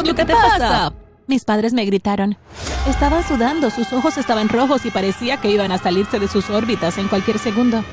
es 0.00 0.08
lo 0.08 0.14
que 0.14 0.24
te 0.24 0.32
pasa? 0.32 0.92
Mis 1.26 1.44
padres 1.44 1.72
me 1.72 1.84
gritaron. 1.84 2.36
Estaban 2.88 3.26
sudando, 3.26 3.70
sus 3.70 3.92
ojos 3.92 4.18
estaban 4.18 4.48
rojos 4.48 4.84
y 4.84 4.90
parecía 4.90 5.40
que 5.40 5.50
iban 5.50 5.70
a 5.70 5.78
salirse 5.78 6.18
de 6.18 6.26
sus 6.26 6.50
órbitas 6.50 6.98
en 6.98 7.08
cualquier 7.08 7.38
segundo. 7.38 7.84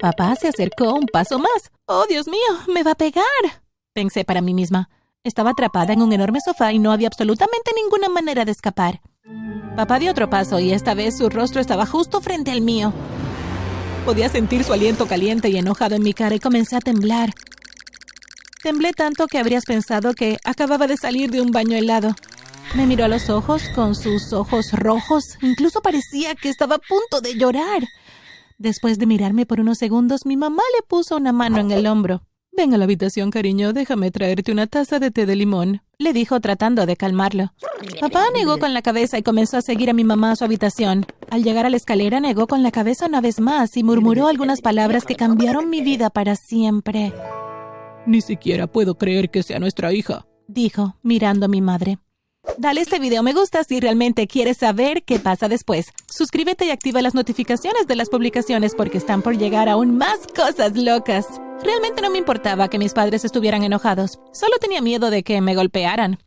Papá 0.00 0.34
se 0.34 0.48
acercó 0.48 0.94
un 0.94 1.06
paso 1.06 1.38
más. 1.38 1.70
¡Oh, 1.86 2.06
Dios 2.08 2.26
mío! 2.26 2.40
¡Me 2.72 2.82
va 2.82 2.92
a 2.92 2.96
pegar! 2.96 3.24
Pensé 3.92 4.24
para 4.24 4.40
mí 4.40 4.54
misma. 4.54 4.88
Estaba 5.22 5.50
atrapada 5.50 5.92
en 5.92 6.00
un 6.00 6.12
enorme 6.12 6.40
sofá 6.40 6.72
y 6.72 6.78
no 6.78 6.92
había 6.92 7.08
absolutamente 7.08 7.72
ninguna 7.76 8.08
manera 8.08 8.44
de 8.44 8.52
escapar. 8.52 9.00
Papá 9.76 9.98
dio 9.98 10.10
otro 10.10 10.30
paso 10.30 10.58
y 10.58 10.72
esta 10.72 10.94
vez 10.94 11.18
su 11.18 11.28
rostro 11.28 11.60
estaba 11.60 11.86
justo 11.86 12.20
frente 12.20 12.50
al 12.50 12.62
mío. 12.62 12.92
Podía 14.04 14.28
sentir 14.28 14.64
su 14.64 14.72
aliento 14.72 15.06
caliente 15.06 15.50
y 15.50 15.58
enojado 15.58 15.94
en 15.94 16.02
mi 16.02 16.14
cara 16.14 16.34
y 16.34 16.40
comencé 16.40 16.76
a 16.76 16.80
temblar. 16.80 17.34
Temblé 18.62 18.92
tanto 18.92 19.26
que 19.26 19.38
habrías 19.38 19.64
pensado 19.64 20.12
que 20.12 20.36
acababa 20.44 20.86
de 20.86 20.98
salir 20.98 21.30
de 21.30 21.40
un 21.40 21.50
baño 21.50 21.76
helado. 21.76 22.14
Me 22.74 22.86
miró 22.86 23.06
a 23.06 23.08
los 23.08 23.30
ojos 23.30 23.62
con 23.74 23.94
sus 23.94 24.32
ojos 24.32 24.72
rojos. 24.72 25.38
Incluso 25.40 25.80
parecía 25.80 26.34
que 26.34 26.50
estaba 26.50 26.76
a 26.76 26.78
punto 26.78 27.20
de 27.22 27.38
llorar. 27.38 27.82
Después 28.58 28.98
de 28.98 29.06
mirarme 29.06 29.46
por 29.46 29.60
unos 29.60 29.78
segundos, 29.78 30.26
mi 30.26 30.36
mamá 30.36 30.62
le 30.76 30.86
puso 30.86 31.16
una 31.16 31.32
mano 31.32 31.58
en 31.58 31.70
el 31.70 31.86
hombro. 31.86 32.22
Ven 32.52 32.74
a 32.74 32.78
la 32.78 32.84
habitación, 32.84 33.30
cariño, 33.30 33.72
déjame 33.72 34.10
traerte 34.10 34.52
una 34.52 34.66
taza 34.66 34.98
de 34.98 35.10
té 35.10 35.24
de 35.24 35.36
limón, 35.36 35.82
le 35.98 36.12
dijo 36.12 36.38
tratando 36.40 36.84
de 36.84 36.96
calmarlo. 36.96 37.54
Papá 38.00 38.24
negó 38.34 38.58
con 38.58 38.74
la 38.74 38.82
cabeza 38.82 39.16
y 39.16 39.22
comenzó 39.22 39.56
a 39.56 39.62
seguir 39.62 39.88
a 39.88 39.94
mi 39.94 40.04
mamá 40.04 40.32
a 40.32 40.36
su 40.36 40.44
habitación. 40.44 41.06
Al 41.30 41.42
llegar 41.42 41.64
a 41.64 41.70
la 41.70 41.76
escalera 41.76 42.20
negó 42.20 42.46
con 42.46 42.62
la 42.62 42.70
cabeza 42.70 43.06
una 43.06 43.22
vez 43.22 43.40
más 43.40 43.76
y 43.76 43.82
murmuró 43.82 44.26
algunas 44.26 44.60
palabras 44.60 45.06
que 45.06 45.16
cambiaron 45.16 45.70
mi 45.70 45.80
vida 45.80 46.10
para 46.10 46.36
siempre. 46.36 47.14
Ni 48.06 48.22
siquiera 48.22 48.66
puedo 48.66 48.96
creer 48.96 49.30
que 49.30 49.42
sea 49.42 49.58
nuestra 49.58 49.92
hija, 49.92 50.26
dijo, 50.48 50.96
mirando 51.02 51.46
a 51.46 51.48
mi 51.48 51.60
madre. 51.60 51.98
Dale 52.56 52.80
este 52.80 52.98
video 52.98 53.22
me 53.22 53.34
gusta 53.34 53.62
si 53.64 53.78
realmente 53.78 54.26
quieres 54.26 54.56
saber 54.56 55.02
qué 55.02 55.18
pasa 55.18 55.48
después. 55.48 55.92
Suscríbete 56.08 56.64
y 56.64 56.70
activa 56.70 57.02
las 57.02 57.14
notificaciones 57.14 57.86
de 57.86 57.96
las 57.96 58.08
publicaciones 58.08 58.74
porque 58.74 58.98
están 58.98 59.22
por 59.22 59.36
llegar 59.36 59.68
aún 59.68 59.98
más 59.98 60.18
cosas 60.34 60.76
locas. 60.76 61.26
Realmente 61.62 62.00
no 62.00 62.10
me 62.10 62.18
importaba 62.18 62.68
que 62.68 62.78
mis 62.78 62.94
padres 62.94 63.24
estuvieran 63.24 63.64
enojados, 63.64 64.18
solo 64.32 64.56
tenía 64.58 64.80
miedo 64.80 65.10
de 65.10 65.22
que 65.22 65.40
me 65.42 65.54
golpearan. 65.54 66.18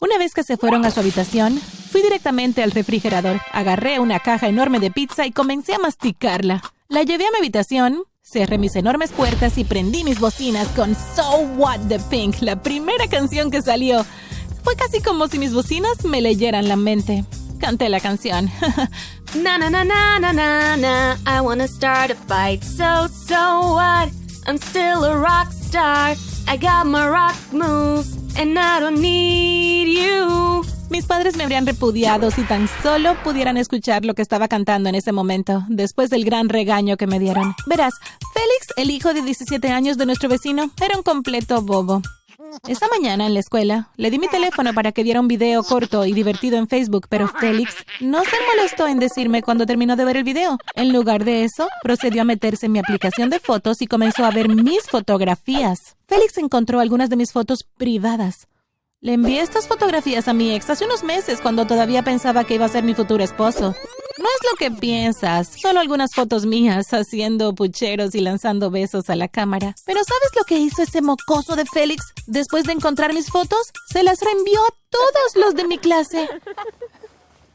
Una 0.00 0.18
vez 0.18 0.32
que 0.32 0.44
se 0.44 0.56
fueron 0.56 0.84
a 0.84 0.90
su 0.90 1.00
habitación, 1.00 1.58
fui 1.58 2.02
directamente 2.02 2.62
al 2.62 2.70
refrigerador, 2.70 3.40
agarré 3.52 3.98
una 3.98 4.20
caja 4.20 4.48
enorme 4.48 4.78
de 4.78 4.90
pizza 4.90 5.26
y 5.26 5.32
comencé 5.32 5.74
a 5.74 5.78
masticarla. 5.78 6.62
La 6.88 7.02
llevé 7.02 7.26
a 7.26 7.30
mi 7.32 7.38
habitación, 7.38 8.04
cerré 8.26 8.58
mis 8.58 8.74
enormes 8.74 9.12
puertas 9.12 9.56
y 9.56 9.64
prendí 9.64 10.02
mis 10.02 10.18
bocinas 10.18 10.66
con 10.68 10.96
So 10.96 11.38
What 11.56 11.78
the 11.88 12.00
Pink, 12.10 12.40
la 12.40 12.60
primera 12.60 13.06
canción 13.08 13.50
que 13.52 13.62
salió. 13.62 14.04
Fue 14.64 14.74
casi 14.74 15.00
como 15.00 15.28
si 15.28 15.38
mis 15.38 15.54
bocinas 15.54 16.04
me 16.04 16.20
leyeran 16.20 16.66
la 16.66 16.74
mente. 16.74 17.24
Canté 17.60 17.88
la 17.88 18.00
canción. 18.00 18.50
na 19.42 19.58
na 19.58 19.70
na 19.70 19.84
na 19.84 20.18
na 20.18 20.32
na 20.32 20.76
na. 20.76 21.16
I 21.24 21.40
wanna 21.40 21.68
start 21.68 22.10
a 22.10 22.16
fight. 22.16 22.64
So 22.64 23.06
so 23.06 23.74
what? 23.74 24.10
I'm 24.46 24.58
still 24.58 25.04
a 25.04 25.16
rock 25.16 25.52
star. 25.52 26.16
I 26.48 26.56
got 26.56 26.86
my 26.86 27.08
rock 27.08 27.36
moves 27.52 28.16
and 28.36 28.58
I 28.58 28.80
don't 28.80 29.00
need 29.00 29.88
you. 29.88 30.75
Mis 30.88 31.04
padres 31.04 31.36
me 31.36 31.42
habrían 31.42 31.66
repudiado 31.66 32.30
si 32.30 32.42
tan 32.42 32.68
solo 32.82 33.16
pudieran 33.24 33.56
escuchar 33.56 34.04
lo 34.04 34.14
que 34.14 34.22
estaba 34.22 34.46
cantando 34.46 34.88
en 34.88 34.94
ese 34.94 35.12
momento, 35.12 35.64
después 35.68 36.10
del 36.10 36.24
gran 36.24 36.48
regaño 36.48 36.96
que 36.96 37.08
me 37.08 37.18
dieron. 37.18 37.54
Verás, 37.66 37.94
Félix, 38.32 38.68
el 38.76 38.90
hijo 38.90 39.12
de 39.12 39.22
17 39.22 39.68
años 39.68 39.98
de 39.98 40.06
nuestro 40.06 40.28
vecino, 40.28 40.70
era 40.80 40.96
un 40.96 41.02
completo 41.02 41.60
bobo. 41.60 42.02
Esa 42.68 42.86
mañana 42.88 43.26
en 43.26 43.34
la 43.34 43.40
escuela 43.40 43.90
le 43.96 44.10
di 44.10 44.18
mi 44.18 44.28
teléfono 44.28 44.72
para 44.72 44.92
que 44.92 45.02
diera 45.02 45.20
un 45.20 45.28
video 45.28 45.62
corto 45.64 46.06
y 46.06 46.12
divertido 46.12 46.56
en 46.56 46.68
Facebook, 46.68 47.06
pero 47.08 47.28
Félix 47.28 47.74
no 48.00 48.22
se 48.22 48.36
molestó 48.54 48.86
en 48.86 48.98
decirme 49.00 49.42
cuando 49.42 49.66
terminó 49.66 49.96
de 49.96 50.04
ver 50.04 50.18
el 50.18 50.24
video. 50.24 50.58
En 50.74 50.92
lugar 50.92 51.24
de 51.24 51.44
eso, 51.44 51.68
procedió 51.82 52.22
a 52.22 52.24
meterse 52.24 52.66
en 52.66 52.72
mi 52.72 52.78
aplicación 52.78 53.28
de 53.30 53.40
fotos 53.40 53.82
y 53.82 53.86
comenzó 53.86 54.24
a 54.24 54.30
ver 54.30 54.48
mis 54.48 54.84
fotografías. 54.88 55.96
Félix 56.06 56.38
encontró 56.38 56.78
algunas 56.78 57.10
de 57.10 57.16
mis 57.16 57.32
fotos 57.32 57.64
privadas. 57.76 58.46
Le 59.02 59.12
envié 59.12 59.42
estas 59.42 59.68
fotografías 59.68 60.26
a 60.26 60.32
mi 60.32 60.54
ex 60.54 60.70
hace 60.70 60.86
unos 60.86 61.04
meses 61.04 61.40
cuando 61.42 61.66
todavía 61.66 62.02
pensaba 62.02 62.44
que 62.44 62.54
iba 62.54 62.64
a 62.64 62.70
ser 62.70 62.82
mi 62.82 62.94
futuro 62.94 63.22
esposo. 63.22 63.74
No 64.18 64.24
es 64.24 64.50
lo 64.50 64.56
que 64.58 64.70
piensas, 64.70 65.48
solo 65.60 65.80
algunas 65.80 66.14
fotos 66.14 66.46
mías 66.46 66.86
haciendo 66.94 67.54
pucheros 67.54 68.14
y 68.14 68.20
lanzando 68.20 68.70
besos 68.70 69.10
a 69.10 69.14
la 69.16 69.28
cámara. 69.28 69.74
Pero 69.84 70.00
¿sabes 70.02 70.30
lo 70.34 70.44
que 70.44 70.58
hizo 70.58 70.82
ese 70.82 71.02
mocoso 71.02 71.56
de 71.56 71.66
Félix 71.66 72.06
después 72.26 72.64
de 72.64 72.72
encontrar 72.72 73.12
mis 73.12 73.30
fotos? 73.30 73.70
Se 73.92 74.02
las 74.02 74.20
reenvió 74.22 74.58
a 74.64 74.74
todos 74.88 75.44
los 75.44 75.54
de 75.54 75.66
mi 75.66 75.76
clase. 75.76 76.28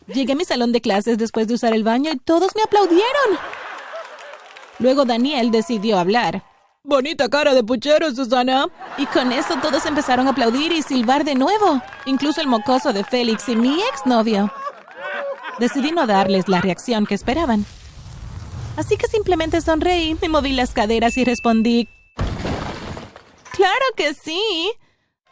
Llegué 0.06 0.34
a 0.34 0.36
mi 0.36 0.46
salón 0.46 0.72
de 0.72 0.82
clases 0.82 1.18
después 1.18 1.48
de 1.48 1.56
usar 1.56 1.74
el 1.74 1.84
baño 1.84 2.12
y 2.12 2.20
todos 2.20 2.52
me 2.56 2.62
aplaudieron. 2.62 3.40
Luego 4.78 5.06
Daniel 5.06 5.50
decidió 5.50 5.98
hablar. 5.98 6.51
Bonita 6.92 7.30
cara 7.30 7.54
de 7.54 7.64
puchero, 7.64 8.14
Susana. 8.14 8.68
Y 8.98 9.06
con 9.06 9.32
eso 9.32 9.56
todos 9.62 9.86
empezaron 9.86 10.28
a 10.28 10.32
aplaudir 10.32 10.74
y 10.74 10.82
silbar 10.82 11.24
de 11.24 11.36
nuevo, 11.36 11.82
incluso 12.06 12.42
el 12.42 12.48
mocoso 12.48 12.92
de 12.92 13.06
Félix 13.06 13.48
y 13.48 13.56
mi 13.56 13.82
exnovio. 13.94 14.52
Decidí 15.58 15.94
no 15.94 16.06
darles 16.06 16.50
la 16.50 16.60
reacción 16.60 17.06
que 17.06 17.16
esperaban. 17.16 17.66
Así 18.76 18.98
que 18.98 19.08
simplemente 19.08 19.62
sonreí, 19.62 20.18
me 20.22 20.28
moví 20.28 20.52
las 20.52 20.74
caderas 20.74 21.16
y 21.16 21.24
respondí... 21.24 21.88
¡Claro 23.54 23.86
que 23.96 24.14
sí! 24.14 24.74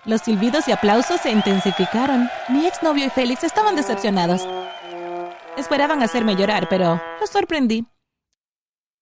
Los 0.05 0.21
silbidos 0.21 0.65
y 0.69 0.71
aplausos 0.71 1.19
se 1.19 1.29
intensificaron. 1.29 2.29
Mi 2.47 2.67
exnovio 2.67 3.05
y 3.05 3.09
Félix 3.09 3.43
estaban 3.43 3.75
decepcionados. 3.75 4.47
Esperaban 5.57 6.03
hacerme 6.03 6.37
llorar, 6.37 6.69
pero 6.69 7.01
los 7.19 7.29
sorprendí. 7.29 7.85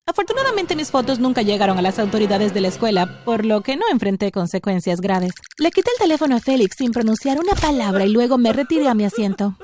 Afortunadamente 0.09 0.78
mis 0.78 0.90
fotos 0.90 1.19
nunca 1.19 1.41
llegaron 1.41 1.78
a 1.78 1.81
las 1.81 2.00
autoridades 2.00 2.53
de 2.53 2.62
la 2.62 2.69
escuela, 2.69 3.25
por 3.25 3.45
lo 3.45 3.62
que 3.62 3.75
no 3.75 3.84
enfrenté 3.91 4.31
consecuencias 4.31 5.01
graves. 5.01 5.34
Le 5.57 5.69
quité 5.69 5.91
el 5.95 6.00
teléfono 6.00 6.38
a 6.38 6.40
Félix 6.40 6.78
sin 6.78 6.94
pronunciar 6.94 7.38
una 7.40 7.53
palabra 7.53 8.06
y 8.06 8.09
luego 8.09 8.38
me 8.38 8.53
retiré 8.53 8.88
a 8.88 8.94
mi 8.94 9.03
asiento. 9.03 9.57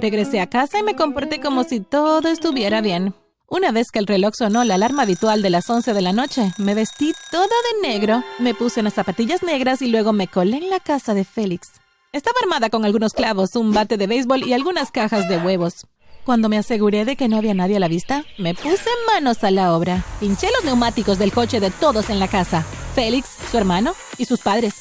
Regresé 0.00 0.40
a 0.40 0.48
casa 0.48 0.78
y 0.78 0.82
me 0.82 0.96
comporté 0.96 1.40
como 1.40 1.64
si 1.64 1.80
todo 1.80 2.26
estuviera 2.28 2.80
bien. 2.80 3.14
Una 3.50 3.70
vez 3.70 3.90
que 3.90 3.98
el 3.98 4.06
reloj 4.06 4.32
sonó 4.34 4.64
la 4.64 4.74
alarma 4.74 5.02
habitual 5.02 5.42
de 5.42 5.50
las 5.50 5.68
11 5.68 5.92
de 5.92 6.02
la 6.02 6.12
noche, 6.14 6.52
me 6.56 6.74
vestí 6.74 7.12
toda 7.30 7.46
de 7.46 7.88
negro, 7.88 8.24
me 8.38 8.54
puse 8.54 8.80
unas 8.80 8.94
zapatillas 8.94 9.42
negras 9.42 9.82
y 9.82 9.88
luego 9.88 10.14
me 10.14 10.28
colé 10.28 10.56
en 10.56 10.70
la 10.70 10.80
casa 10.80 11.12
de 11.12 11.24
Félix. 11.24 11.68
Estaba 12.12 12.36
armada 12.42 12.70
con 12.70 12.86
algunos 12.86 13.12
clavos, 13.12 13.56
un 13.56 13.74
bate 13.74 13.98
de 13.98 14.06
béisbol 14.06 14.44
y 14.44 14.54
algunas 14.54 14.90
cajas 14.90 15.28
de 15.28 15.36
huevos. 15.36 15.86
Cuando 16.24 16.48
me 16.48 16.58
aseguré 16.58 17.04
de 17.04 17.16
que 17.16 17.28
no 17.28 17.38
había 17.38 17.54
nadie 17.54 17.76
a 17.76 17.80
la 17.80 17.88
vista, 17.88 18.24
me 18.36 18.54
puse 18.54 18.90
manos 19.12 19.42
a 19.44 19.50
la 19.50 19.74
obra. 19.74 20.04
Pinché 20.20 20.48
los 20.54 20.64
neumáticos 20.64 21.18
del 21.18 21.32
coche 21.32 21.60
de 21.60 21.70
todos 21.70 22.10
en 22.10 22.18
la 22.18 22.28
casa. 22.28 22.64
Félix, 22.94 23.28
su 23.50 23.56
hermano 23.56 23.94
y 24.18 24.26
sus 24.26 24.40
padres. 24.40 24.74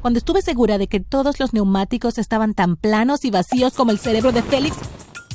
Cuando 0.00 0.18
estuve 0.18 0.40
segura 0.40 0.78
de 0.78 0.86
que 0.86 1.00
todos 1.00 1.38
los 1.38 1.52
neumáticos 1.52 2.16
estaban 2.16 2.54
tan 2.54 2.76
planos 2.76 3.24
y 3.26 3.30
vacíos 3.30 3.74
como 3.74 3.90
el 3.90 3.98
cerebro 3.98 4.32
de 4.32 4.42
Félix, 4.42 4.76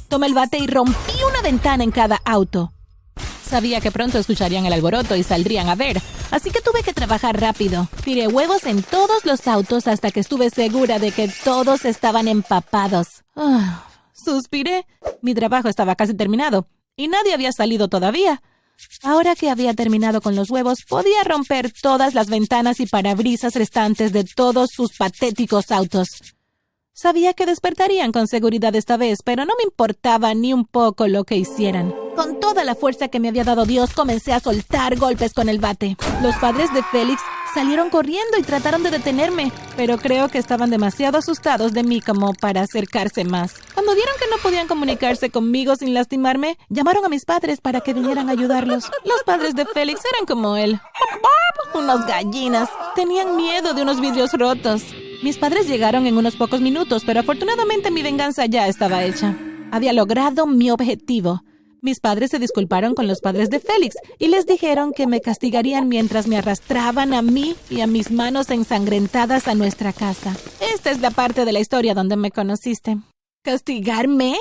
tomé 0.10 0.28
el 0.28 0.34
bate 0.34 0.58
y 0.58 0.66
rompí 0.66 1.14
una 1.30 1.42
ventana 1.42 1.84
en 1.84 1.92
cada 1.92 2.20
auto. 2.26 2.72
Sabía 3.48 3.80
que 3.80 3.92
pronto 3.92 4.18
escucharían 4.18 4.66
el 4.66 4.74
alboroto 4.74 5.16
y 5.16 5.22
saldrían 5.22 5.70
a 5.70 5.76
ver, 5.76 6.02
así 6.32 6.50
que 6.50 6.62
tuve 6.62 6.82
que 6.82 6.94
trabajar 6.94 7.40
rápido. 7.40 7.88
Tiré 8.04 8.28
huevos 8.28 8.66
en 8.66 8.82
todos 8.82 9.24
los 9.24 9.48
autos 9.48 9.88
hasta 9.88 10.10
que 10.10 10.20
estuve 10.20 10.50
segura 10.50 10.98
de 10.98 11.12
que 11.12 11.32
todos 11.44 11.86
estaban 11.86 12.28
empapados. 12.28 13.24
Ah, 13.36 13.84
Suspiré. 14.16 14.88
Mi 15.22 15.36
trabajo 15.36 15.68
estaba 15.68 15.96
casi 15.96 16.14
terminado, 16.14 16.68
y 16.96 17.08
nadie 17.08 17.34
había 17.34 17.52
salido 17.52 17.90
todavía. 17.90 18.42
Ahora 19.04 19.36
que 19.36 19.50
había 19.50 19.74
terminado 19.74 20.22
con 20.22 20.36
los 20.36 20.50
huevos, 20.50 20.84
podía 20.88 21.24
romper 21.24 21.72
todas 21.72 22.14
las 22.14 22.30
ventanas 22.30 22.80
y 22.80 22.88
parabrisas 22.88 23.56
restantes 23.56 24.12
de 24.14 24.24
todos 24.24 24.72
sus 24.72 24.98
patéticos 24.98 25.72
autos. 25.72 26.36
Sabía 26.94 27.34
que 27.34 27.46
despertarían 27.46 28.14
con 28.14 28.28
seguridad 28.28 28.74
esta 28.74 28.96
vez, 28.96 29.20
pero 29.22 29.44
no 29.44 29.54
me 29.58 29.66
importaba 29.66 30.34
ni 30.34 30.54
un 30.54 30.66
poco 30.66 31.08
lo 31.10 31.26
que 31.26 31.36
hicieran. 31.36 31.94
Con 32.16 32.40
toda 32.40 32.64
la 32.64 32.74
fuerza 32.74 33.10
que 33.10 33.20
me 33.20 33.28
había 33.28 33.44
dado 33.44 33.66
Dios, 33.66 33.92
comencé 33.94 34.32
a 34.32 34.40
soltar 34.40 34.96
golpes 34.98 35.34
con 35.34 35.50
el 35.50 35.60
bate. 35.60 35.98
Los 36.22 36.36
padres 36.38 36.74
de 36.74 36.84
Félix 36.84 37.22
salieron 37.56 37.90
corriendo 37.90 38.38
y 38.38 38.44
trataron 38.44 38.84
de 38.84 38.92
detenerme, 38.92 39.50
pero 39.78 39.98
creo 39.98 40.28
que 40.28 40.38
estaban 40.38 40.70
demasiado 40.70 41.20
asustados 41.20 41.72
de 41.72 41.84
mí 41.84 42.02
como 42.02 42.34
para 42.34 42.60
acercarse 42.60 43.24
más. 43.24 43.54
Cuando 43.74 43.96
vieron 43.96 44.14
que 44.20 44.28
no 44.30 44.36
podían 44.44 44.68
comunicarse 44.68 45.30
conmigo 45.30 45.78
sin 45.78 45.94
lastimarme, 45.94 46.58
llamaron 46.68 47.06
a 47.06 47.10
mis 47.10 47.24
padres 47.24 47.62
para 47.62 47.80
que 47.80 47.94
vinieran 47.94 48.28
a 48.28 48.34
ayudarlos. 48.34 48.92
Los 49.06 49.24
padres 49.24 49.56
de 49.56 49.66
Félix 49.66 50.02
eran 50.14 50.26
como 50.26 50.58
él. 50.58 50.82
Unos 51.74 52.06
gallinas. 52.06 52.70
Tenían 52.94 53.38
miedo 53.38 53.74
de 53.74 53.84
unos 53.84 54.02
vidrios 54.02 54.34
rotos. 54.34 54.84
Mis 55.24 55.38
padres 55.38 55.66
llegaron 55.66 56.08
en 56.08 56.18
unos 56.18 56.36
pocos 56.36 56.60
minutos, 56.60 57.04
pero 57.06 57.22
afortunadamente 57.22 57.90
mi 57.90 58.04
venganza 58.04 58.48
ya 58.48 58.68
estaba 58.68 59.06
hecha. 59.06 59.34
Había 59.72 59.94
logrado 59.94 60.46
mi 60.46 60.72
objetivo. 60.72 61.45
Mis 61.86 62.00
padres 62.00 62.32
se 62.32 62.40
disculparon 62.40 62.96
con 62.96 63.08
los 63.08 63.22
padres 63.22 63.52
de 63.52 63.60
Félix 63.60 63.96
y 64.18 64.30
les 64.30 64.48
dijeron 64.48 64.92
que 64.92 65.06
me 65.06 65.22
castigarían 65.22 65.88
mientras 65.88 66.26
me 66.26 66.36
arrastraban 66.36 67.14
a 67.14 67.22
mí 67.22 67.56
y 67.70 67.82
a 67.82 67.86
mis 67.86 68.10
manos 68.10 68.50
ensangrentadas 68.50 69.48
a 69.48 69.54
nuestra 69.54 69.94
casa. 69.94 70.36
Esta 70.74 70.90
es 70.90 71.00
la 71.00 71.12
parte 71.12 71.46
de 71.46 71.52
la 71.52 71.60
historia 71.60 71.94
donde 71.94 72.16
me 72.16 72.32
conociste. 72.32 72.98
¿Castigarme? 73.44 74.34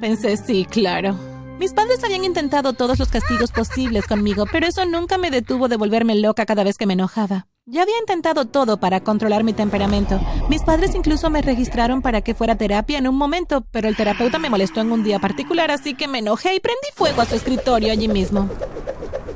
Pensé, 0.00 0.38
sí, 0.38 0.64
claro. 0.64 1.18
Mis 1.58 1.74
padres 1.74 2.02
habían 2.02 2.24
intentado 2.24 2.72
todos 2.72 2.98
los 2.98 3.10
castigos 3.10 3.52
posibles 3.52 4.06
conmigo, 4.06 4.46
pero 4.50 4.66
eso 4.66 4.86
nunca 4.86 5.18
me 5.18 5.30
detuvo 5.30 5.68
de 5.68 5.76
volverme 5.76 6.14
loca 6.14 6.46
cada 6.46 6.64
vez 6.64 6.78
que 6.78 6.86
me 6.86 6.94
enojaba. 6.94 7.48
Ya 7.68 7.82
había 7.82 7.98
intentado 7.98 8.44
todo 8.44 8.76
para 8.76 9.00
controlar 9.00 9.42
mi 9.42 9.52
temperamento. 9.52 10.20
Mis 10.48 10.62
padres 10.62 10.94
incluso 10.94 11.30
me 11.30 11.42
registraron 11.42 12.00
para 12.00 12.20
que 12.20 12.32
fuera 12.32 12.54
terapia 12.54 12.96
en 12.96 13.08
un 13.08 13.16
momento, 13.16 13.66
pero 13.72 13.88
el 13.88 13.96
terapeuta 13.96 14.38
me 14.38 14.48
molestó 14.48 14.82
en 14.82 14.92
un 14.92 15.02
día 15.02 15.18
particular, 15.18 15.72
así 15.72 15.94
que 15.94 16.06
me 16.06 16.20
enojé 16.20 16.54
y 16.54 16.60
prendí 16.60 16.86
fuego 16.94 17.22
a 17.22 17.26
su 17.26 17.34
escritorio 17.34 17.90
allí 17.90 18.06
mismo. 18.06 18.48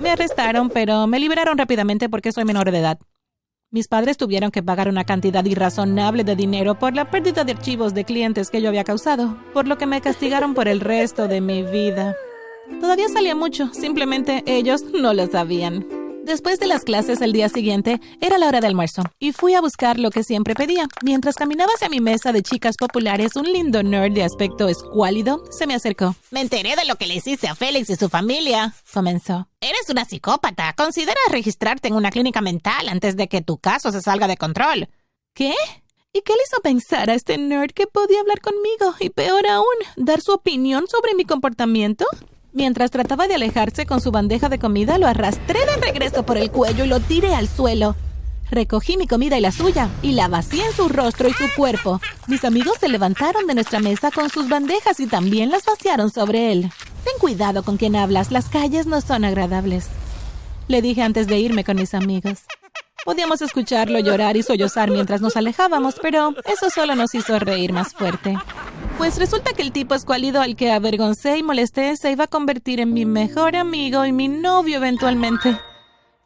Me 0.01 0.11
arrestaron, 0.11 0.71
pero 0.71 1.09
me 1.09 1.19
liberaron 1.19 1.59
rápidamente 1.59 2.09
porque 2.09 2.31
soy 2.31 2.45
menor 2.45 2.71
de 2.71 2.79
edad. 2.79 3.01
Mis 3.73 3.89
padres 3.89 4.17
tuvieron 4.17 4.53
que 4.53 4.63
pagar 4.63 4.89
una 4.89 5.03
cantidad 5.03 5.45
irrazonable 5.45 6.23
de 6.23 6.37
dinero 6.37 6.79
por 6.79 6.95
la 6.95 7.11
pérdida 7.11 7.43
de 7.43 7.51
archivos 7.51 7.95
de 7.95 8.05
clientes 8.05 8.51
que 8.51 8.63
yo 8.63 8.69
había 8.69 8.85
causado, 8.85 9.37
por 9.53 9.67
lo 9.67 9.77
que 9.77 9.87
me 9.87 10.01
castigaron 10.01 10.55
por 10.55 10.69
el 10.69 10.79
resto 10.79 11.27
de 11.27 11.41
mi 11.41 11.65
vida. 11.65 12.15
Todavía 12.81 13.09
salía 13.09 13.35
mucho, 13.35 13.75
simplemente 13.75 14.45
ellos 14.47 14.85
no 14.85 15.15
lo 15.15 15.27
sabían. 15.27 16.00
Después 16.31 16.61
de 16.61 16.69
las 16.69 16.85
clases 16.85 17.21
el 17.23 17.33
día 17.33 17.49
siguiente, 17.49 18.01
era 18.21 18.39
la 18.39 18.47
hora 18.47 18.61
de 18.61 18.69
almuerzo, 18.69 19.03
y 19.19 19.33
fui 19.33 19.55
a 19.55 19.61
buscar 19.61 19.99
lo 19.99 20.11
que 20.11 20.23
siempre 20.23 20.55
pedía. 20.55 20.87
Mientras 21.03 21.35
caminaba 21.35 21.73
hacia 21.75 21.89
mi 21.89 21.99
mesa 21.99 22.31
de 22.31 22.41
chicas 22.41 22.77
populares, 22.77 23.35
un 23.35 23.53
lindo 23.53 23.83
nerd 23.83 24.13
de 24.13 24.23
aspecto 24.23 24.69
escuálido 24.69 25.43
se 25.51 25.67
me 25.67 25.75
acercó. 25.75 26.15
Me 26.31 26.41
enteré 26.41 26.77
de 26.77 26.85
lo 26.85 26.95
que 26.95 27.09
le 27.09 27.17
hiciste 27.17 27.49
a 27.49 27.57
Félix 27.57 27.91
y 27.91 27.97
su 27.97 28.09
familia, 28.09 28.73
comenzó. 28.95 29.49
Eres 29.61 29.91
una 29.91 30.05
psicópata. 30.05 30.73
Considera 30.75 31.19
registrarte 31.33 31.89
en 31.89 31.95
una 31.95 32.13
clínica 32.13 32.41
mental 32.41 32.89
antes 32.89 33.17
de 33.17 33.27
que 33.27 33.43
tu 33.43 33.59
caso 33.59 33.91
se 33.91 34.01
salga 34.01 34.29
de 34.29 34.37
control. 34.37 34.89
¿Qué? 35.35 35.53
¿Y 36.13 36.21
qué 36.21 36.33
le 36.33 36.43
hizo 36.49 36.63
pensar 36.63 37.11
a 37.11 37.15
este 37.15 37.39
nerd 37.39 37.73
que 37.73 37.89
podía 37.89 38.21
hablar 38.21 38.41
conmigo? 38.41 38.95
Y 39.01 39.11
peor 39.11 39.49
aún, 39.49 39.67
dar 39.97 40.21
su 40.21 40.31
opinión 40.31 40.85
sobre 40.87 41.17
mi 41.17 41.25
comportamiento? 41.25 42.07
Mientras 42.53 42.91
trataba 42.91 43.29
de 43.29 43.35
alejarse 43.35 43.87
con 43.87 44.01
su 44.01 44.11
bandeja 44.11 44.49
de 44.49 44.59
comida, 44.59 44.99
lo 44.99 45.07
arrastré 45.07 45.61
de 45.67 45.77
regreso 45.77 46.25
por 46.25 46.37
el 46.37 46.51
cuello 46.51 46.85
y 46.85 46.89
lo 46.89 46.99
tiré 46.99 47.35
al 47.35 47.49
suelo. 47.49 47.95
Recogí 48.51 48.97
mi 48.97 49.07
comida 49.07 49.39
y 49.39 49.41
la 49.41 49.53
suya, 49.53 49.89
y 50.03 50.13
la 50.13 50.27
vacié 50.27 50.67
en 50.67 50.73
su 50.73 50.89
rostro 50.89 51.29
y 51.29 51.33
su 51.33 51.45
cuerpo. 51.55 52.01
Mis 52.27 52.45
amigos 52.45 52.79
se 52.81 52.89
levantaron 52.89 53.47
de 53.47 53.55
nuestra 53.55 53.79
mesa 53.79 54.11
con 54.11 54.29
sus 54.29 54.49
bandejas 54.49 54.99
y 54.99 55.07
también 55.07 55.51
las 55.51 55.65
vaciaron 55.65 56.11
sobre 56.11 56.51
él. 56.51 56.73
Ten 57.05 57.15
cuidado 57.21 57.63
con 57.63 57.77
quien 57.77 57.95
hablas, 57.95 58.33
las 58.33 58.49
calles 58.49 58.87
no 58.87 59.01
son 59.01 59.25
agradables. 59.25 59.87
Le 60.67 60.83
dije 60.83 61.03
antes 61.03 61.29
de 61.29 61.39
irme 61.39 61.63
con 61.63 61.77
mis 61.77 61.95
amigos. 61.95 62.41
Podíamos 63.05 63.41
escucharlo 63.41 64.01
llorar 64.01 64.37
y 64.37 64.43
sollozar 64.43 64.91
mientras 64.91 65.21
nos 65.21 65.37
alejábamos, 65.37 65.95
pero 66.03 66.35
eso 66.45 66.69
solo 66.69 66.97
nos 66.97 67.15
hizo 67.15 67.39
reír 67.39 67.73
más 67.73 67.95
fuerte. 67.95 68.37
Pues 69.01 69.17
resulta 69.17 69.55
que 69.55 69.63
el 69.63 69.73
tipo 69.73 69.95
escuálido 69.95 70.43
al 70.43 70.57
que 70.57 70.71
avergoncé 70.71 71.39
y 71.39 71.43
molesté 71.43 71.97
se 71.97 72.13
iba 72.13 72.25
a 72.25 72.27
convertir 72.27 72.81
en 72.81 72.93
mi 72.93 73.07
mejor 73.07 73.57
amigo 73.57 74.05
y 74.05 74.13
mi 74.13 74.29
novio 74.29 74.77
eventualmente. 74.77 75.59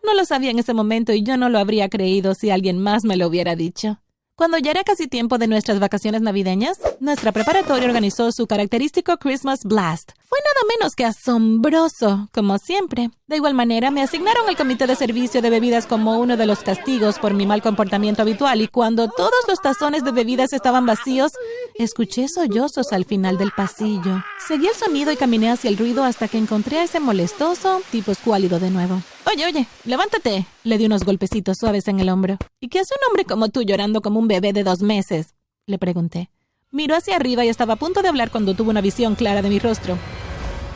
No 0.02 0.12
lo 0.12 0.24
sabía 0.24 0.50
en 0.50 0.58
ese 0.58 0.74
momento 0.74 1.12
y 1.12 1.22
yo 1.22 1.36
no 1.36 1.48
lo 1.50 1.60
habría 1.60 1.88
creído 1.88 2.34
si 2.34 2.50
alguien 2.50 2.80
más 2.80 3.04
me 3.04 3.16
lo 3.16 3.28
hubiera 3.28 3.54
dicho. 3.54 4.00
Cuando 4.34 4.58
ya 4.58 4.72
era 4.72 4.82
casi 4.82 5.06
tiempo 5.06 5.38
de 5.38 5.46
nuestras 5.46 5.78
vacaciones 5.78 6.20
navideñas, 6.20 6.80
nuestra 6.98 7.30
preparatoria 7.30 7.86
organizó 7.86 8.32
su 8.32 8.48
característico 8.48 9.18
Christmas 9.18 9.62
Blast. 9.62 10.10
Fue 10.34 10.42
nada 10.42 10.76
menos 10.76 10.96
que 10.96 11.04
asombroso, 11.04 12.28
como 12.32 12.58
siempre. 12.58 13.10
De 13.28 13.36
igual 13.36 13.54
manera, 13.54 13.92
me 13.92 14.02
asignaron 14.02 14.48
al 14.48 14.56
comité 14.56 14.88
de 14.88 14.96
servicio 14.96 15.40
de 15.40 15.48
bebidas 15.48 15.86
como 15.86 16.18
uno 16.18 16.36
de 16.36 16.44
los 16.44 16.58
castigos 16.58 17.20
por 17.20 17.34
mi 17.34 17.46
mal 17.46 17.62
comportamiento 17.62 18.22
habitual 18.22 18.60
y 18.60 18.66
cuando 18.66 19.08
todos 19.08 19.44
los 19.46 19.60
tazones 19.60 20.02
de 20.02 20.10
bebidas 20.10 20.52
estaban 20.52 20.86
vacíos, 20.86 21.30
escuché 21.76 22.26
sollozos 22.26 22.92
al 22.92 23.04
final 23.04 23.38
del 23.38 23.52
pasillo. 23.52 24.24
Seguí 24.44 24.66
el 24.66 24.74
sonido 24.74 25.12
y 25.12 25.16
caminé 25.16 25.52
hacia 25.52 25.70
el 25.70 25.78
ruido 25.78 26.02
hasta 26.02 26.26
que 26.26 26.38
encontré 26.38 26.78
a 26.78 26.82
ese 26.82 26.98
molestoso 26.98 27.80
tipo 27.92 28.10
escuálido 28.10 28.58
de 28.58 28.70
nuevo. 28.70 29.00
Oye, 29.32 29.46
oye, 29.46 29.68
levántate. 29.84 30.46
Le 30.64 30.78
di 30.78 30.86
unos 30.86 31.04
golpecitos 31.04 31.58
suaves 31.58 31.86
en 31.86 32.00
el 32.00 32.08
hombro. 32.08 32.38
¿Y 32.58 32.70
qué 32.70 32.80
hace 32.80 32.92
un 33.00 33.08
hombre 33.08 33.24
como 33.24 33.50
tú 33.50 33.62
llorando 33.62 34.02
como 34.02 34.18
un 34.18 34.26
bebé 34.26 34.52
de 34.52 34.64
dos 34.64 34.80
meses? 34.80 35.36
Le 35.66 35.78
pregunté. 35.78 36.28
Miró 36.72 36.96
hacia 36.96 37.14
arriba 37.14 37.44
y 37.44 37.48
estaba 37.50 37.74
a 37.74 37.76
punto 37.76 38.02
de 38.02 38.08
hablar 38.08 38.32
cuando 38.32 38.54
tuvo 38.54 38.70
una 38.70 38.80
visión 38.80 39.14
clara 39.14 39.42
de 39.42 39.48
mi 39.48 39.60
rostro. 39.60 39.96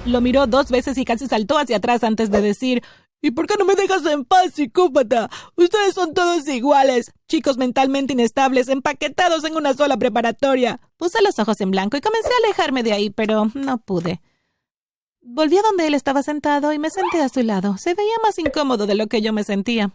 Lo 0.09 0.21
miró 0.21 0.47
dos 0.47 0.71
veces 0.71 0.97
y 0.99 1.05
casi 1.05 1.27
saltó 1.27 1.59
hacia 1.59 1.77
atrás 1.77 2.03
antes 2.03 2.31
de 2.31 2.41
decir 2.41 2.83
¿Y 3.21 3.33
por 3.33 3.47
qué 3.47 3.57
no 3.59 3.65
me 3.65 3.75
dejas 3.75 4.07
en 4.07 4.25
paz, 4.25 4.55
psicópata? 4.55 5.29
Ustedes 5.57 5.95
son 5.95 6.15
todos 6.15 6.47
iguales. 6.47 7.13
Chicos 7.27 7.57
mentalmente 7.57 8.13
inestables, 8.13 8.69
empaquetados 8.69 9.45
en 9.45 9.57
una 9.57 9.75
sola 9.75 9.97
preparatoria. 9.97 10.81
Puse 10.97 11.21
los 11.23 11.39
ojos 11.39 11.61
en 11.61 11.73
blanco 11.73 11.97
y 11.97 12.01
comencé 12.01 12.29
a 12.29 12.47
alejarme 12.47 12.85
de 12.85 12.93
ahí, 12.93 13.11
pero 13.11 13.51
no 13.55 13.79
pude. 13.79 14.21
Volví 15.21 15.59
a 15.59 15.63
donde 15.63 15.89
él 15.89 15.95
estaba 15.95 16.23
sentado 16.23 16.73
y 16.73 16.79
me 16.79 16.91
senté 16.91 17.21
a 17.21 17.29
su 17.29 17.43
lado. 17.43 17.77
Se 17.77 17.95
veía 17.95 18.15
más 18.23 18.39
incómodo 18.39 18.87
de 18.87 18.95
lo 18.95 19.09
que 19.09 19.21
yo 19.21 19.33
me 19.33 19.43
sentía. 19.43 19.91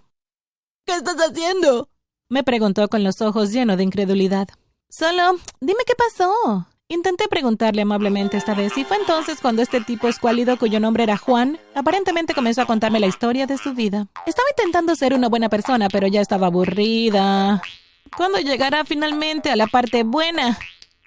¿Qué 0.86 0.94
estás 0.94 1.16
haciendo? 1.16 1.90
me 2.30 2.44
preguntó 2.44 2.90
con 2.90 3.04
los 3.04 3.22
ojos 3.22 3.52
llenos 3.52 3.78
de 3.78 3.84
incredulidad. 3.84 4.50
Solo, 4.90 5.40
dime 5.62 5.84
qué 5.86 5.94
pasó. 5.96 6.68
Intenté 6.90 7.28
preguntarle 7.28 7.82
amablemente 7.82 8.38
esta 8.38 8.54
vez 8.54 8.78
y 8.78 8.84
fue 8.84 8.98
entonces 8.98 9.40
cuando 9.42 9.62
este 9.62 9.82
tipo 9.82 10.08
escuálido 10.08 10.58
cuyo 10.58 10.80
nombre 10.80 11.04
era 11.04 11.18
Juan 11.18 11.58
aparentemente 11.74 12.34
comenzó 12.34 12.62
a 12.62 12.66
contarme 12.66 13.00
la 13.00 13.08
historia 13.08 13.48
de 13.48 13.58
su 13.58 13.74
vida. 13.74 14.08
Estaba 14.26 14.48
intentando 14.52 14.96
ser 14.96 15.14
una 15.14 15.30
buena 15.30 15.50
persona, 15.50 15.88
pero 15.90 16.08
ya 16.08 16.22
estaba 16.22 16.48
aburrida. 16.48 17.62
¿Cuándo 18.16 18.38
llegará 18.40 18.86
finalmente 18.86 19.50
a 19.50 19.56
la 19.56 19.68
parte 19.68 20.04
buena? 20.04 20.58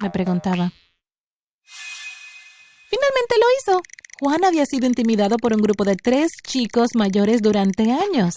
me 0.01 0.11
preguntaba. 0.11 0.73
Finalmente 2.89 3.35
lo 3.39 3.47
hizo. 3.59 3.83
Juan 4.21 4.45
había 4.45 4.65
sido 4.65 4.87
intimidado 4.87 5.37
por 5.37 5.53
un 5.53 5.61
grupo 5.61 5.85
de 5.85 5.97
tres 5.97 6.33
chicos 6.43 6.95
mayores 6.95 7.43
durante 7.43 7.93
años. 7.93 8.37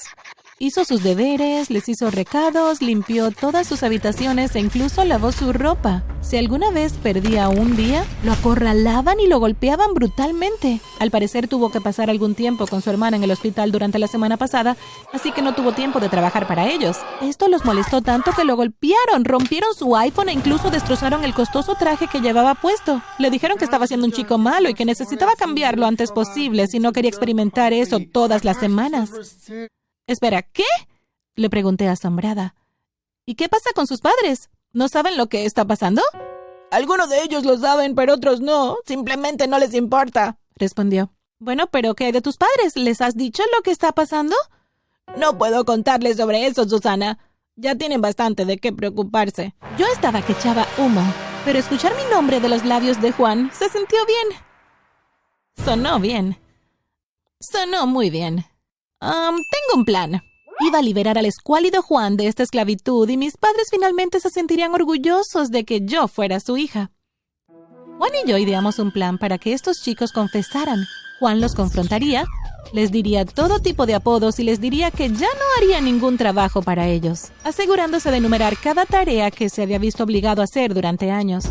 Hizo 0.62 0.84
sus 0.84 1.04
deberes, 1.04 1.70
les 1.70 1.88
hizo 1.88 2.12
recados, 2.12 2.82
limpió 2.82 3.32
todas 3.32 3.66
sus 3.66 3.82
habitaciones 3.82 4.54
e 4.58 4.60
incluso 4.60 5.06
lavó 5.06 5.32
su 5.32 5.54
ropa. 5.54 6.04
Si 6.20 6.36
alguna 6.36 6.70
vez 6.70 6.98
perdía 7.02 7.48
un 7.48 7.78
día, 7.78 8.04
lo 8.26 8.34
acorralaban 8.34 9.22
y 9.22 9.28
lo 9.28 9.40
golpeaban 9.40 9.94
brutalmente. 9.94 10.82
Al 11.00 11.12
parecer 11.12 11.48
tuvo 11.48 11.72
que 11.72 11.80
pasar 11.80 12.10
algún 12.10 12.36
tiempo 12.36 12.68
con 12.68 12.82
su 12.82 12.90
hermana 12.90 13.16
en 13.16 13.24
el 13.24 13.32
hospital 13.32 13.72
durante 13.72 14.00
la 14.00 14.08
semana 14.08 14.36
pasada, 14.36 14.76
así 15.14 15.32
que 15.32 15.42
no 15.42 15.56
tuvo 15.56 15.72
tiempo 15.72 16.02
de 16.02 16.10
trabajar 16.10 16.46
para 16.46 16.70
ellos. 16.70 16.98
Esto 17.22 17.48
los 17.48 17.64
molestó 17.64 18.02
tanto 18.02 18.34
que 18.34 18.44
lo 18.44 18.58
golpearon, 18.58 19.24
rompieron 19.24 19.74
su 19.74 19.96
iPhone 19.96 20.28
e 20.28 20.34
incluso 20.34 20.70
destrozaron 20.70 21.24
el 21.24 21.34
costoso 21.34 21.76
traje 21.76 22.08
que 22.08 22.20
llevaba 22.20 22.56
puesto. 22.56 23.02
Le 23.18 23.30
dijeron 23.30 23.58
que 23.58 23.64
estaba 23.64 23.88
siendo 23.88 24.08
un 24.08 24.12
chico 24.12 24.38
malo 24.38 24.68
y 24.68 24.74
que 24.74 24.84
necesitaba 24.84 25.38
cambiar 25.38 25.78
lo 25.78 25.86
antes 25.86 26.12
posible 26.12 26.68
si 26.68 26.80
no 26.80 26.92
quería 26.92 27.08
experimentar 27.08 27.72
eso 27.72 28.00
todas 28.12 28.44
las 28.44 28.58
semanas. 28.58 29.10
Espera, 30.10 30.42
¿qué? 30.42 30.66
Le 31.36 31.52
pregunté 31.52 31.88
asombrada. 31.88 32.56
¿Y 33.28 33.36
qué 33.36 33.48
pasa 33.48 33.70
con 33.76 33.86
sus 33.86 34.02
padres? 34.02 34.50
¿No 34.74 34.88
saben 34.88 35.18
lo 35.18 35.30
que 35.30 35.46
está 35.46 35.66
pasando? 35.66 36.02
Algunos 36.72 37.12
de 37.12 37.22
ellos 37.22 37.46
lo 37.46 37.60
saben, 37.60 37.94
pero 37.94 38.16
otros 38.16 38.42
no. 38.42 38.78
Simplemente 38.88 39.48
no 39.48 39.60
les 39.60 39.76
importa, 39.76 40.40
respondió. 40.56 41.12
Bueno, 41.38 41.68
pero 41.68 41.94
¿qué 41.94 42.06
hay 42.06 42.12
de 42.12 42.24
tus 42.24 42.38
padres? 42.38 42.76
¿Les 42.76 43.02
has 43.02 43.18
dicho 43.18 43.44
lo 43.56 43.62
que 43.62 43.70
está 43.70 43.92
pasando? 43.92 44.36
No 45.16 45.38
puedo 45.38 45.64
contarles 45.64 46.18
sobre 46.18 46.48
eso, 46.48 46.68
Susana. 46.68 47.20
Ya 47.56 47.76
tienen 47.76 48.02
bastante 48.02 48.46
de 48.46 48.58
qué 48.58 48.74
preocuparse. 48.74 49.54
Yo 49.78 49.86
estaba 49.94 50.24
que 50.24 50.32
echaba 50.32 50.66
humo, 50.80 51.04
pero 51.46 51.60
escuchar 51.60 51.94
mi 51.96 52.12
nombre 52.12 52.40
de 52.40 52.50
los 52.50 52.66
labios 52.66 53.00
de 53.00 53.12
Juan 53.12 53.52
se 53.54 53.70
sintió 53.70 54.00
bien. 54.08 54.40
Sonó 55.64 56.00
bien. 56.00 56.36
Sonó 57.40 57.86
muy 57.86 58.10
bien 58.10 58.44
tengo 59.00 59.76
un 59.76 59.86
plan. 59.86 60.22
Iba 60.60 60.80
a 60.80 60.82
liberar 60.82 61.18
al 61.18 61.26
escuálido 61.26 61.82
Juan 61.82 62.18
de 62.18 62.28
esta 62.28 62.44
esclavitud 62.44 63.08
y 63.08 63.16
mis 63.16 63.38
padres 63.38 63.70
finalmente 63.72 64.20
se 64.20 64.30
sentirían 64.30 64.74
orgullosos 64.74 65.52
de 65.52 65.64
que 65.64 65.82
yo 65.86 66.08
fuera 66.08 66.40
su 66.40 66.58
hija. 66.58 66.92
Juan 67.98 68.12
y 68.24 68.30
yo 68.30 68.38
ideamos 68.38 68.80
un 68.80 68.92
plan 68.92 69.18
para 69.18 69.38
que 69.38 69.54
estos 69.54 69.82
chicos 69.82 70.12
confesaran. 70.12 70.86
Juan 71.20 71.42
los 71.42 71.56
confrontaría, 71.56 72.26
les 72.74 72.92
diría 72.92 73.26
todo 73.26 73.60
tipo 73.60 73.86
de 73.86 73.96
apodos 73.96 74.40
y 74.40 74.44
les 74.44 74.62
diría 74.62 74.92
que 74.92 75.10
ya 75.10 75.28
no 75.28 75.46
haría 75.58 75.82
ningún 75.82 76.18
trabajo 76.18 76.62
para 76.62 76.88
ellos, 76.88 77.32
asegurándose 77.44 78.12
de 78.12 78.18
enumerar 78.18 78.58
cada 78.58 78.86
tarea 78.86 79.32
que 79.32 79.50
se 79.50 79.64
había 79.64 79.80
visto 79.80 80.04
obligado 80.04 80.42
a 80.42 80.46
hacer 80.46 80.74
durante 80.74 81.12
años. 81.12 81.46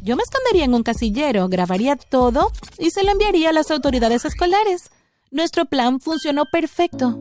Yo 0.00 0.16
me 0.16 0.22
escondería 0.22 0.64
en 0.64 0.74
un 0.74 0.84
casillero, 0.84 1.48
grabaría 1.48 1.96
todo 1.96 2.50
y 2.78 2.90
se 2.90 3.02
lo 3.02 3.10
enviaría 3.10 3.50
a 3.50 3.52
las 3.52 3.70
autoridades 3.70 4.24
escolares. 4.24 4.90
Nuestro 5.32 5.64
plan 5.66 5.98
funcionó 5.98 6.44
perfecto. 6.46 7.18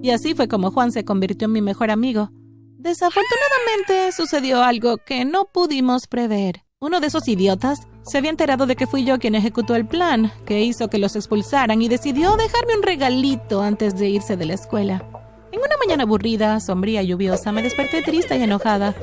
Y 0.00 0.10
así 0.10 0.34
fue 0.34 0.46
como 0.46 0.70
Juan 0.70 0.92
se 0.92 1.04
convirtió 1.04 1.46
en 1.46 1.52
mi 1.52 1.60
mejor 1.60 1.90
amigo. 1.90 2.30
Desafortunadamente 2.78 4.12
sucedió 4.12 4.62
algo 4.62 4.98
que 4.98 5.24
no 5.24 5.46
pudimos 5.52 6.06
prever. 6.06 6.64
Uno 6.78 7.00
de 7.00 7.08
esos 7.08 7.28
idiotas 7.28 7.86
Se 8.04 8.18
había 8.18 8.30
enterado 8.30 8.66
de 8.66 8.74
que 8.74 8.88
fui 8.88 9.04
yo 9.04 9.20
quien 9.20 9.36
ejecutó 9.36 9.76
el 9.76 9.86
plan, 9.86 10.32
que 10.44 10.62
hizo 10.62 10.88
que 10.88 10.98
los 10.98 11.14
expulsaran 11.14 11.80
y 11.80 11.88
decidió 11.88 12.36
dejarme 12.36 12.76
un 12.76 12.82
regalito 12.82 13.62
antes 13.62 13.96
de 13.96 14.08
irse 14.08 14.36
de 14.36 14.44
la 14.44 14.54
escuela. 14.54 15.04
En 15.52 15.60
una 15.60 15.76
mañana 15.78 16.02
aburrida, 16.02 16.58
sombría 16.58 17.02
y 17.02 17.06
lluviosa, 17.06 17.52
me 17.52 17.62
desperté 17.62 18.02
triste 18.02 18.36
y 18.36 18.42
enojada, 18.42 18.96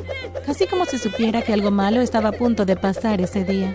casi 0.45 0.67
como 0.67 0.85
si 0.85 0.97
supiera 0.97 1.41
que 1.41 1.53
algo 1.53 1.71
malo 1.71 2.01
estaba 2.01 2.29
a 2.29 2.33
punto 2.33 2.65
de 2.65 2.75
pasar 2.75 3.21
ese 3.21 3.45
día. 3.45 3.73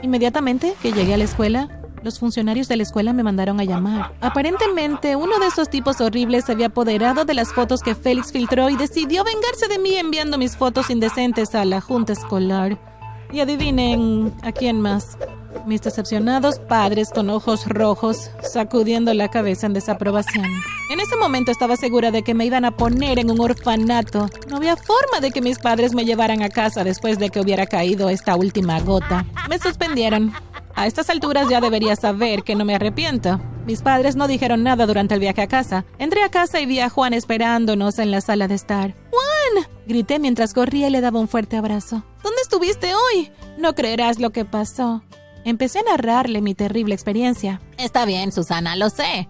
Inmediatamente 0.00 0.74
que 0.80 0.92
llegué 0.92 1.12
a 1.12 1.18
la 1.18 1.24
escuela, 1.24 1.83
los 2.04 2.18
funcionarios 2.18 2.68
de 2.68 2.76
la 2.76 2.82
escuela 2.82 3.14
me 3.14 3.22
mandaron 3.22 3.58
a 3.60 3.64
llamar. 3.64 4.12
Aparentemente, 4.20 5.16
uno 5.16 5.38
de 5.38 5.46
esos 5.46 5.70
tipos 5.70 6.00
horribles 6.02 6.44
se 6.44 6.52
había 6.52 6.66
apoderado 6.66 7.24
de 7.24 7.32
las 7.32 7.52
fotos 7.52 7.80
que 7.80 7.94
Félix 7.94 8.30
filtró 8.30 8.68
y 8.68 8.76
decidió 8.76 9.24
vengarse 9.24 9.68
de 9.68 9.78
mí 9.78 9.94
enviando 9.96 10.36
mis 10.36 10.54
fotos 10.54 10.90
indecentes 10.90 11.54
a 11.54 11.64
la 11.64 11.80
junta 11.80 12.12
escolar. 12.12 12.78
Y 13.32 13.40
adivinen, 13.40 14.34
¿a 14.42 14.52
quién 14.52 14.80
más? 14.80 15.16
Mis 15.66 15.80
decepcionados 15.80 16.58
padres 16.58 17.08
con 17.10 17.30
ojos 17.30 17.66
rojos, 17.66 18.30
sacudiendo 18.42 19.14
la 19.14 19.28
cabeza 19.28 19.66
en 19.66 19.72
desaprobación. 19.72 20.44
En 20.90 21.00
ese 21.00 21.16
momento 21.16 21.50
estaba 21.50 21.76
segura 21.76 22.10
de 22.10 22.22
que 22.22 22.34
me 22.34 22.44
iban 22.44 22.66
a 22.66 22.72
poner 22.72 23.18
en 23.18 23.30
un 23.30 23.40
orfanato. 23.40 24.28
No 24.48 24.58
había 24.58 24.76
forma 24.76 25.20
de 25.20 25.30
que 25.30 25.40
mis 25.40 25.58
padres 25.58 25.94
me 25.94 26.04
llevaran 26.04 26.42
a 26.42 26.50
casa 26.50 26.84
después 26.84 27.18
de 27.18 27.30
que 27.30 27.40
hubiera 27.40 27.66
caído 27.66 28.10
esta 28.10 28.36
última 28.36 28.78
gota. 28.80 29.24
Me 29.48 29.58
suspendieron. 29.58 30.34
A 30.76 30.86
estas 30.86 31.08
alturas 31.10 31.48
ya 31.48 31.60
debería 31.60 31.94
saber 31.96 32.42
que 32.42 32.54
no 32.54 32.64
me 32.64 32.74
arrepiento. 32.74 33.40
Mis 33.66 33.80
padres 33.80 34.16
no 34.16 34.26
dijeron 34.26 34.62
nada 34.62 34.86
durante 34.86 35.14
el 35.14 35.20
viaje 35.20 35.42
a 35.42 35.46
casa. 35.46 35.84
Entré 35.98 36.22
a 36.22 36.30
casa 36.30 36.60
y 36.60 36.66
vi 36.66 36.80
a 36.80 36.90
Juan 36.90 37.14
esperándonos 37.14 37.98
en 37.98 38.10
la 38.10 38.20
sala 38.20 38.48
de 38.48 38.56
estar. 38.56 38.94
¡Juan! 39.10 39.66
Grité 39.86 40.18
mientras 40.18 40.52
corría 40.52 40.88
y 40.88 40.90
le 40.90 41.00
daba 41.00 41.20
un 41.20 41.28
fuerte 41.28 41.56
abrazo. 41.56 42.02
¿Dónde 42.22 42.40
estuviste 42.42 42.92
hoy? 42.94 43.30
No 43.56 43.74
creerás 43.74 44.18
lo 44.18 44.30
que 44.30 44.44
pasó. 44.44 45.02
Empecé 45.44 45.80
a 45.80 45.82
narrarle 45.82 46.40
mi 46.40 46.54
terrible 46.54 46.94
experiencia. 46.94 47.60
Está 47.78 48.04
bien, 48.04 48.32
Susana, 48.32 48.76
lo 48.76 48.90
sé. 48.90 49.28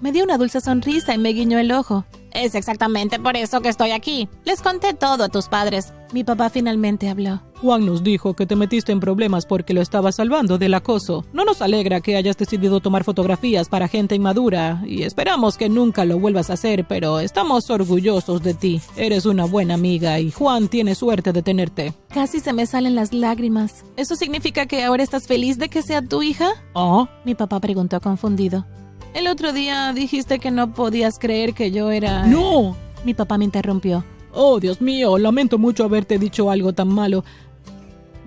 Me 0.00 0.10
dio 0.10 0.24
una 0.24 0.38
dulce 0.38 0.60
sonrisa 0.60 1.14
y 1.14 1.18
me 1.18 1.30
guiñó 1.30 1.58
el 1.58 1.72
ojo. 1.72 2.04
Es 2.34 2.54
exactamente 2.54 3.18
por 3.18 3.36
eso 3.36 3.60
que 3.60 3.68
estoy 3.68 3.90
aquí. 3.90 4.28
Les 4.44 4.62
conté 4.62 4.94
todo 4.94 5.24
a 5.24 5.28
tus 5.28 5.48
padres. 5.48 5.92
Mi 6.12 6.24
papá 6.24 6.50
finalmente 6.50 7.08
habló. 7.08 7.40
Juan 7.62 7.86
nos 7.86 8.02
dijo 8.02 8.34
que 8.34 8.44
te 8.44 8.56
metiste 8.56 8.90
en 8.90 9.00
problemas 9.00 9.46
porque 9.46 9.72
lo 9.72 9.80
estabas 9.80 10.16
salvando 10.16 10.58
del 10.58 10.74
acoso. 10.74 11.24
No 11.32 11.44
nos 11.44 11.62
alegra 11.62 12.00
que 12.00 12.16
hayas 12.16 12.36
decidido 12.36 12.80
tomar 12.80 13.04
fotografías 13.04 13.68
para 13.68 13.88
gente 13.88 14.14
inmadura 14.14 14.82
y 14.84 15.04
esperamos 15.04 15.56
que 15.56 15.68
nunca 15.68 16.04
lo 16.04 16.18
vuelvas 16.18 16.50
a 16.50 16.54
hacer, 16.54 16.86
pero 16.86 17.20
estamos 17.20 17.70
orgullosos 17.70 18.42
de 18.42 18.54
ti. 18.54 18.82
Eres 18.96 19.26
una 19.26 19.44
buena 19.44 19.74
amiga 19.74 20.18
y 20.18 20.30
Juan 20.32 20.68
tiene 20.68 20.94
suerte 20.94 21.32
de 21.32 21.42
tenerte. 21.42 21.94
Casi 22.12 22.40
se 22.40 22.52
me 22.52 22.66
salen 22.66 22.94
las 22.94 23.12
lágrimas. 23.12 23.84
¿Eso 23.96 24.16
significa 24.16 24.66
que 24.66 24.82
ahora 24.84 25.02
estás 25.02 25.26
feliz 25.26 25.56
de 25.58 25.68
que 25.68 25.82
sea 25.82 26.02
tu 26.02 26.22
hija? 26.22 26.50
¿Ah? 26.74 27.08
Mi 27.24 27.34
papá 27.34 27.60
preguntó 27.60 28.00
confundido. 28.00 28.66
El 29.14 29.28
otro 29.28 29.52
día 29.52 29.92
dijiste 29.92 30.38
que 30.38 30.50
no 30.50 30.72
podías 30.72 31.18
creer 31.18 31.52
que 31.52 31.70
yo 31.70 31.90
era... 31.90 32.26
¡No! 32.26 32.76
Mi 33.04 33.12
papá 33.12 33.36
me 33.36 33.44
interrumpió. 33.44 34.04
Oh, 34.32 34.58
Dios 34.58 34.80
mío, 34.80 35.18
lamento 35.18 35.58
mucho 35.58 35.84
haberte 35.84 36.18
dicho 36.18 36.50
algo 36.50 36.72
tan 36.72 36.88
malo. 36.88 37.22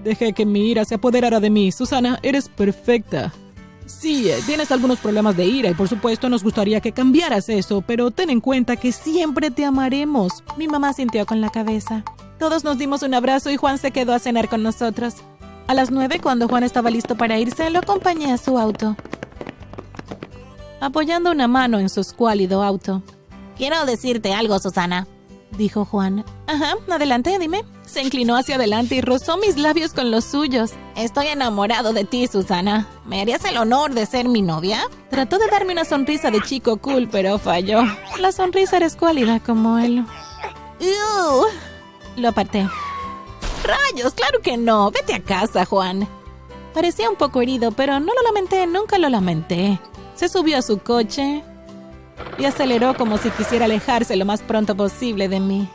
Dejé 0.03 0.33
que 0.33 0.45
mi 0.45 0.69
ira 0.69 0.85
se 0.85 0.95
apoderara 0.95 1.39
de 1.39 1.49
mí. 1.49 1.71
Susana, 1.71 2.19
eres 2.21 2.49
perfecta. 2.49 3.33
Sí, 3.87 4.29
eh, 4.29 4.37
tienes 4.45 4.71
algunos 4.71 4.99
problemas 4.99 5.35
de 5.35 5.45
ira 5.45 5.69
y 5.71 5.73
por 5.73 5.87
supuesto 5.87 6.29
nos 6.29 6.43
gustaría 6.43 6.81
que 6.81 6.91
cambiaras 6.91 7.49
eso, 7.49 7.81
pero 7.81 8.11
ten 8.11 8.29
en 8.29 8.41
cuenta 8.41 8.75
que 8.75 8.91
siempre 8.91 9.49
te 9.49 9.65
amaremos. 9.65 10.43
Mi 10.57 10.67
mamá 10.67 10.93
sintió 10.93 11.25
con 11.25 11.41
la 11.41 11.49
cabeza. 11.49 12.03
Todos 12.37 12.63
nos 12.63 12.77
dimos 12.77 13.01
un 13.01 13.15
abrazo 13.15 13.49
y 13.49 13.57
Juan 13.57 13.79
se 13.79 13.89
quedó 13.89 14.13
a 14.13 14.19
cenar 14.19 14.49
con 14.49 14.61
nosotros. 14.61 15.15
A 15.67 15.73
las 15.73 15.89
nueve, 15.89 16.19
cuando 16.21 16.47
Juan 16.47 16.63
estaba 16.63 16.91
listo 16.91 17.15
para 17.15 17.39
irse, 17.39 17.71
lo 17.71 17.79
acompañé 17.79 18.31
a 18.31 18.37
su 18.37 18.59
auto 18.59 18.95
apoyando 20.79 21.31
una 21.31 21.47
mano 21.47 21.79
en 21.79 21.89
su 21.89 22.01
escuálido 22.01 22.63
auto. 22.63 23.01
Quiero 23.57 23.85
decirte 23.85 24.33
algo, 24.33 24.59
Susana, 24.59 25.07
dijo 25.57 25.85
Juan. 25.85 26.25
Ajá, 26.47 26.75
adelante, 26.91 27.37
dime. 27.39 27.63
Se 27.85 28.01
inclinó 28.01 28.35
hacia 28.35 28.55
adelante 28.55 28.95
y 28.95 29.01
rozó 29.01 29.37
mis 29.37 29.57
labios 29.57 29.93
con 29.93 30.11
los 30.11 30.25
suyos. 30.25 30.71
Estoy 30.95 31.27
enamorado 31.27 31.93
de 31.93 32.03
ti, 32.03 32.27
Susana. 32.27 32.87
¿Me 33.05 33.21
harías 33.21 33.45
el 33.45 33.57
honor 33.57 33.93
de 33.93 34.05
ser 34.05 34.27
mi 34.27 34.41
novia? 34.41 34.81
Trató 35.09 35.37
de 35.37 35.47
darme 35.47 35.73
una 35.73 35.85
sonrisa 35.85 36.31
de 36.31 36.41
chico 36.41 36.77
cool, 36.77 37.07
pero 37.09 37.37
falló. 37.37 37.83
La 38.19 38.31
sonrisa 38.31 38.77
era 38.77 38.87
escuálida 38.87 39.39
como 39.39 39.77
él. 39.77 40.03
Lo 42.17 42.29
aparté. 42.29 42.67
Rayos, 43.63 44.13
claro 44.13 44.41
que 44.41 44.57
no. 44.57 44.91
Vete 44.91 45.13
a 45.13 45.23
casa, 45.23 45.65
Juan. 45.65 46.07
Parecía 46.73 47.09
un 47.09 47.15
poco 47.15 47.41
herido, 47.41 47.71
pero 47.71 47.99
no 47.99 48.13
lo 48.13 48.21
lamenté, 48.23 48.67
nunca 48.67 48.97
lo 48.97 49.09
lamenté. 49.09 49.79
Se 50.15 50.29
subió 50.29 50.57
a 50.57 50.61
su 50.61 50.79
coche 50.79 51.43
y 52.37 52.45
aceleró 52.45 52.95
como 52.95 53.17
si 53.17 53.29
quisiera 53.31 53.65
alejarse 53.65 54.15
lo 54.15 54.25
más 54.25 54.41
pronto 54.41 54.75
posible 54.75 55.27
de 55.27 55.39
mí. 55.39 55.69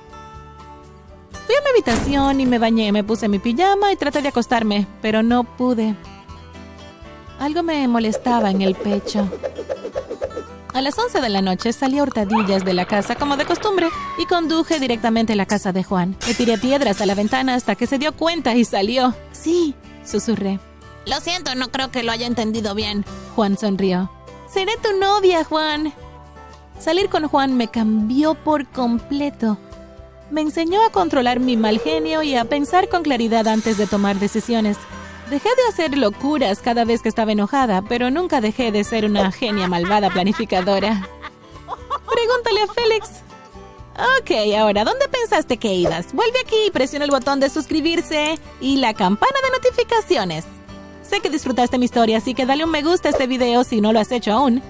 Fui 1.47 1.55
a 1.55 1.61
mi 1.63 1.71
habitación 1.71 2.41
y 2.41 2.47
me 2.47 2.59
bañé, 2.59 2.93
me 2.93 3.05
puse 3.05 3.29
mi 3.29 3.39
pijama 3.39 3.93
y 3.93 3.97
traté 3.97 4.23
de 4.23 4.29
acostarme, 4.29 4.87
pero 5.03 5.23
no 5.23 5.45
pude. 5.45 5.95
Algo 7.39 7.63
me 7.63 7.87
molestaba 7.89 8.51
en 8.51 8.63
el 8.63 8.75
pecho. 8.75 9.29
A 10.73 10.81
las 10.83 10.97
11 10.99 11.21
de 11.21 11.29
la 11.29 11.43
noche 11.43 11.73
salí 11.73 11.99
a 11.99 12.05
hurtadillas 12.05 12.65
de 12.65 12.75
la 12.75 12.87
casa 12.87 13.17
como 13.17 13.37
de 13.37 13.45
costumbre 13.45 13.89
y 14.19 14.27
conduje 14.27 14.79
directamente 14.79 15.33
a 15.33 15.37
la 15.37 15.47
casa 15.47 15.73
de 15.73 15.83
Juan. 15.83 16.17
Le 16.27 16.35
tiré 16.35 16.59
piedras 16.59 17.01
a 17.01 17.07
la 17.07 17.15
ventana 17.15 17.55
hasta 17.57 17.75
que 17.75 17.87
se 17.87 17.99
dio 17.99 18.13
cuenta 18.13 18.55
y 18.55 18.65
salió. 18.65 19.15
Sí, 19.33 19.75
susurré. 20.05 20.61
Lo 21.07 21.19
siento, 21.21 21.55
no 21.57 21.71
creo 21.73 21.91
que 21.91 22.05
lo 22.05 22.13
haya 22.13 22.27
entendido 22.27 22.75
bien. 22.75 23.05
Juan 23.35 23.59
sonrió. 23.59 24.11
Seré 24.53 24.73
tu 24.83 24.99
novia, 24.99 25.45
Juan. 25.45 25.93
Salir 26.81 27.09
con 27.09 27.29
Juan 27.29 27.57
me 27.57 27.69
cambió 27.69 28.35
por 28.35 28.67
completo. 28.67 29.59
Me 30.31 30.41
enseñó 30.41 30.85
a 30.85 30.91
controlar 30.91 31.39
mi 31.39 31.57
mal 31.57 31.79
genio 31.79 32.23
y 32.23 32.35
a 32.35 32.45
pensar 32.45 32.89
con 32.89 33.05
claridad 33.05 33.47
antes 33.47 33.79
de 33.79 33.87
tomar 33.87 34.17
decisiones. 34.19 34.77
Dejé 35.29 35.49
de 35.49 35.69
hacer 35.69 35.97
locuras 35.97 36.61
cada 36.61 36.85
vez 36.85 37.01
que 37.01 37.09
estaba 37.09 37.31
enojada, 37.31 37.83
pero 37.83 38.11
nunca 38.11 38.41
dejé 38.41 38.73
de 38.73 38.83
ser 38.83 39.05
una 39.05 39.31
genia 39.31 39.69
malvada 39.69 40.11
planificadora. 40.11 41.07
Pregúntale 42.13 42.63
a 42.63 42.67
Félix. 42.73 43.23
Ok, 44.19 44.57
ahora, 44.59 44.85
¿dónde 44.85 45.09
pensaste 45.09 45.59
que 45.59 45.75
ibas? 45.75 46.13
Vuelve 46.13 46.41
aquí 46.41 46.71
presiona 46.73 47.05
el 47.05 47.11
botón 47.13 47.39
de 47.39 47.51
suscribirse 47.51 48.39
y 48.61 48.79
la 48.79 48.95
campana 48.95 49.37
de 49.45 49.51
notificaciones. 49.59 50.45
Sé 51.11 51.21
que 51.21 51.29
disfrutaste 51.29 51.77
mi 51.77 51.87
historia, 51.87 52.19
así 52.19 52.35
que 52.35 52.47
dale 52.47 52.65
un 52.65 52.71
me 52.71 52.83
gusta 52.83 53.09
a 53.09 53.11
este 53.11 53.27
video 53.27 53.65
si 53.65 53.81
no 53.81 53.93
lo 53.93 53.99
has 53.99 54.13
hecho 54.13 54.33
aún. 54.33 54.63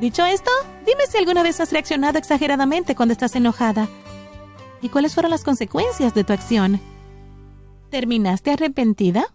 Dicho 0.00 0.24
esto, 0.24 0.50
dime 0.84 1.06
si 1.08 1.16
alguna 1.16 1.44
vez 1.44 1.60
has 1.60 1.70
reaccionado 1.70 2.18
exageradamente 2.18 2.96
cuando 2.96 3.12
estás 3.12 3.36
enojada. 3.36 3.86
¿Y 4.82 4.88
cuáles 4.88 5.14
fueron 5.14 5.30
las 5.30 5.44
consecuencias 5.44 6.12
de 6.12 6.24
tu 6.24 6.32
acción? 6.32 6.80
¿Terminaste 7.88 8.50
arrepentida? 8.50 9.32